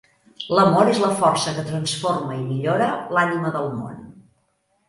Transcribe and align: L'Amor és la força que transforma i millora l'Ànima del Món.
L'Amor 0.59 0.89
és 0.93 1.01
la 1.03 1.11
força 1.19 1.53
que 1.57 1.67
transforma 1.67 2.39
i 2.39 2.41
millora 2.47 2.89
l'Ànima 3.19 3.53
del 3.59 3.73
Món. 3.83 4.05